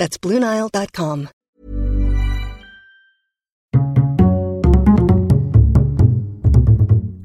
[0.00, 1.28] That's BlueNile.com.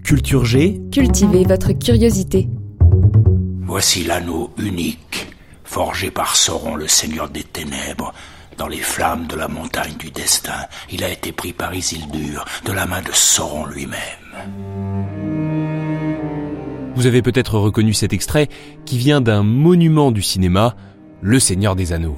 [0.04, 0.82] Culture G.
[0.92, 2.50] Cultivez votre curiosité.
[3.62, 5.28] Voici l'anneau unique,
[5.64, 8.14] forgé par Sauron, le seigneur des ténèbres.
[8.58, 12.74] Dans les flammes de la montagne du destin, il a été pris par Isildur, de
[12.74, 14.02] la main de Sauron lui-même.
[16.98, 18.50] Vous avez peut-être reconnu cet extrait
[18.84, 20.76] qui vient d'un monument du cinéma,
[21.22, 22.18] Le Seigneur des Anneaux.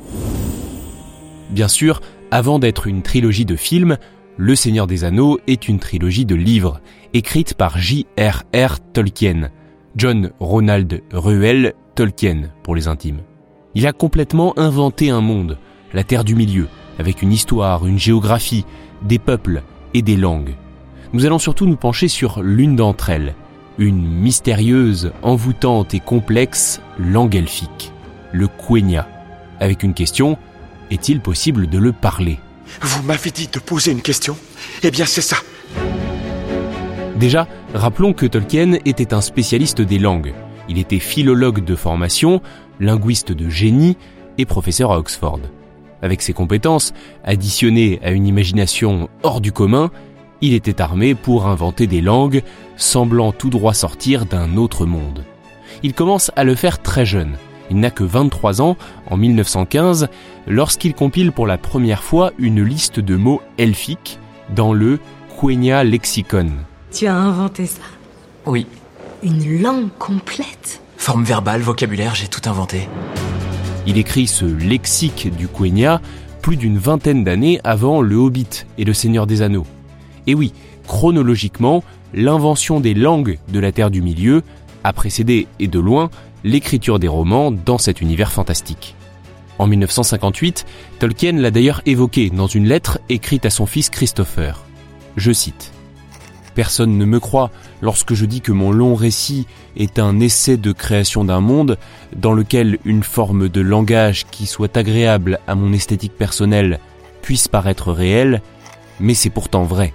[1.50, 2.02] Bien sûr,
[2.32, 3.98] avant d'être une trilogie de films,
[4.36, 6.82] Le Seigneur des Anneaux est une trilogie de livres,
[7.13, 8.80] écrite par J.R.R.
[8.94, 9.49] Tolkien,
[9.96, 13.21] John Ronald Reuel Tolkien pour les intimes.
[13.74, 15.58] Il a complètement inventé un monde,
[15.94, 16.68] la Terre du Milieu,
[16.99, 18.66] avec une histoire, une géographie,
[19.02, 20.55] des peuples et des langues.
[21.14, 23.34] Nous allons surtout nous pencher sur l'une d'entre elles,
[23.77, 27.91] une mystérieuse, envoûtante et complexe langue elfique,
[28.34, 29.08] le Quenya,
[29.60, 30.38] avec une question,
[30.91, 32.40] est-il possible de le parler
[32.82, 34.38] Vous m'avez dit de poser une question
[34.84, 35.38] Eh bien c'est ça
[37.18, 40.34] Déjà, rappelons que Tolkien était un spécialiste des langues.
[40.70, 42.41] Il était philologue de formation,
[42.80, 43.98] linguiste de génie
[44.38, 45.40] et professeur à Oxford.
[46.02, 46.93] Avec ses compétences,
[47.24, 49.90] additionnées à une imagination hors du commun,
[50.41, 52.43] il était armé pour inventer des langues
[52.76, 55.24] semblant tout droit sortir d'un autre monde.
[55.82, 57.38] Il commence à le faire très jeune.
[57.70, 58.77] Il n'a que 23 ans
[59.10, 60.07] en 1915
[60.48, 64.19] lorsqu'il compile pour la première fois une liste de mots elfiques
[64.56, 65.00] dans le
[65.40, 66.50] Quenya Lexicon.
[66.91, 67.81] Tu as inventé ça?
[68.46, 68.66] Oui.
[69.24, 70.81] Une langue complète?
[70.96, 72.88] Forme verbale, vocabulaire, j'ai tout inventé.
[73.86, 76.02] Il écrit ce lexique du Quenya
[76.42, 79.66] plus d'une vingtaine d'années avant Le Hobbit et Le Seigneur des Anneaux.
[80.28, 80.53] Et oui,
[80.88, 84.44] chronologiquement, l'invention des langues de la Terre du Milieu
[84.84, 86.09] a précédé, et de loin,
[86.44, 88.96] l'écriture des romans dans cet univers fantastique.
[89.59, 90.66] En 1958,
[91.00, 94.64] Tolkien l'a d'ailleurs évoqué dans une lettre écrite à son fils Christopher.
[95.16, 95.72] Je cite
[96.53, 100.72] Personne ne me croit lorsque je dis que mon long récit est un essai de
[100.72, 101.78] création d'un monde
[102.16, 106.80] dans lequel une forme de langage qui soit agréable à mon esthétique personnelle
[107.22, 108.42] puisse paraître réelle,
[109.00, 109.94] mais c'est pourtant vrai.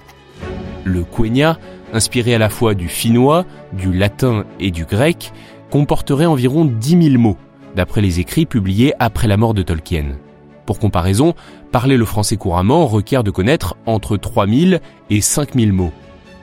[0.84, 1.58] Le Quenya,
[1.92, 5.32] inspiré à la fois du finnois, du latin et du grec,
[5.72, 7.38] comporterait environ 10 000 mots,
[7.74, 10.18] d'après les écrits publiés après la mort de Tolkien.
[10.66, 11.32] Pour comparaison,
[11.70, 15.92] parler le français couramment requiert de connaître entre 3000 et 5000 mots.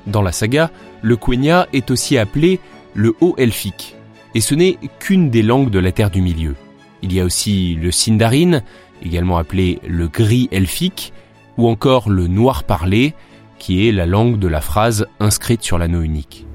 [0.08, 0.72] Dans la saga,
[1.04, 2.60] le Quenya est aussi appelé
[2.96, 3.96] le haut elfique,
[4.34, 6.56] et ce n'est qu'une des langues de la Terre du Milieu.
[7.04, 8.62] Il y a aussi le Sindarin,
[9.04, 11.14] également appelé le gris elfique,
[11.56, 13.14] ou encore le noir parlé,
[13.60, 16.48] qui est la langue de la phrase inscrite sur l'anneau unique.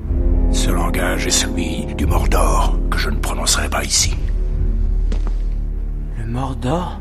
[0.54, 4.14] Ce langage est celui du Mordor, que je ne prononcerai pas ici.
[6.16, 7.00] Le Mordor?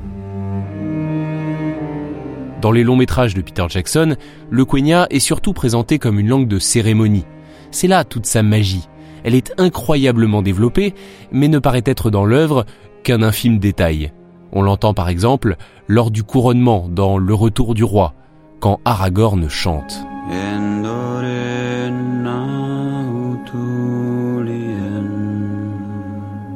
[2.61, 4.15] Dans les longs métrages de Peter Jackson,
[4.49, 7.25] le Quenya est surtout présenté comme une langue de cérémonie.
[7.69, 8.89] C'est là toute sa magie.
[9.23, 10.95] Elle est incroyablement développée,
[11.31, 12.65] mais ne paraît être dans l'œuvre
[13.03, 14.11] qu'un infime détail.
[14.51, 18.15] On l'entend par exemple lors du couronnement dans Le Retour du Roi,
[18.59, 20.03] quand Aragorn chante.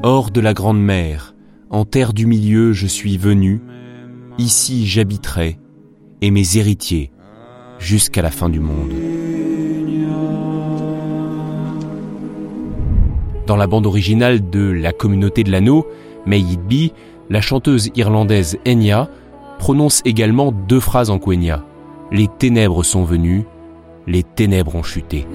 [0.09, 1.35] Hors de la grande mer,
[1.69, 3.61] en terre du milieu je suis venu,
[4.37, 5.59] ici j'habiterai,
[6.21, 7.11] et mes héritiers
[7.77, 8.93] jusqu'à la fin du monde.
[13.47, 15.85] Dans la bande originale de La communauté de l'anneau,
[16.25, 16.93] May It Be,
[17.29, 19.09] la chanteuse irlandaise Enya
[19.59, 21.65] prononce également deux phrases en quenya.
[22.13, 23.43] Les ténèbres sont venues,
[24.07, 25.27] les ténèbres ont chuté.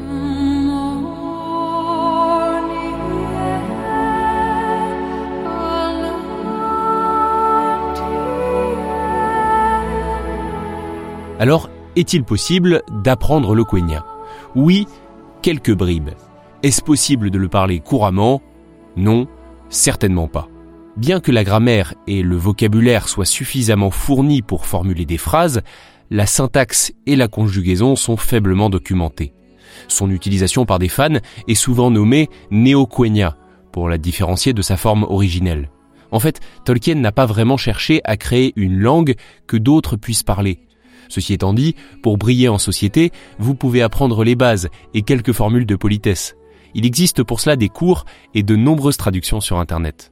[11.43, 14.07] Alors, est-il possible d'apprendre le quenya
[14.55, 14.87] Oui,
[15.43, 16.11] quelques bribes.
[16.63, 18.41] Est-ce possible de le parler couramment?
[18.97, 19.27] Non,
[19.69, 20.47] certainement pas.
[20.97, 25.63] Bien que la grammaire et le vocabulaire soient suffisamment fournis pour formuler des phrases,
[26.11, 29.33] la syntaxe et la conjugaison sont faiblement documentées.
[29.89, 31.19] Son utilisation par des fans
[31.49, 33.37] est souvent nommée néo-quenya,
[33.73, 35.73] pour la différencier de sa forme originelle.
[36.13, 39.17] En fait, Tolkien n'a pas vraiment cherché à créer une langue
[39.49, 40.61] que d'autres puissent parler.
[41.13, 45.67] Ceci étant dit, pour briller en société, vous pouvez apprendre les bases et quelques formules
[45.67, 46.37] de politesse.
[46.75, 50.11] Il existe pour cela des cours et de nombreuses traductions sur Internet.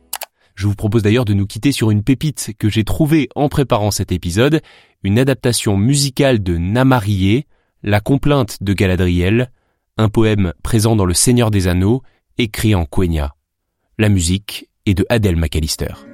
[0.56, 3.90] Je vous propose d'ailleurs de nous quitter sur une pépite que j'ai trouvée en préparant
[3.90, 4.60] cet épisode,
[5.02, 7.46] une adaptation musicale de Namarié,
[7.82, 9.50] La complainte de Galadriel,
[9.96, 12.02] un poème présent dans Le Seigneur des Anneaux,
[12.36, 13.34] écrit en Quenya.
[13.96, 16.09] La musique est de Adèle McAllister.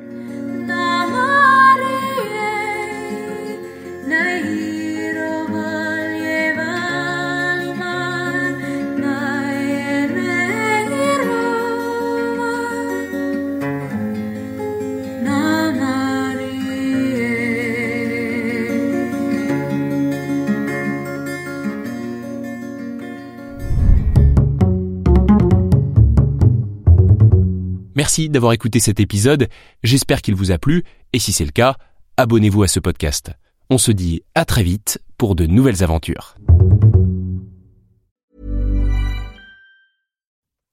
[28.07, 29.49] Merci d'avoir écouté cet épisode,
[29.83, 31.75] j'espère qu'il vous a plu, et si c'est le cas,
[32.17, 33.33] abonnez-vous à ce podcast.
[33.69, 36.37] On se dit à très vite pour de nouvelles aventures.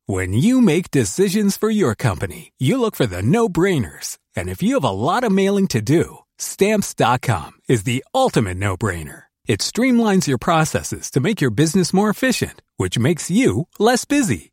[0.08, 4.20] When you make decisions for your company, you look for the no-brainers.
[4.38, 9.24] And if you have a lot of mailing to do, stamps.com is the ultimate no-brainer.
[9.48, 14.53] It streamlines your processes to make your business more efficient, which makes you less busy.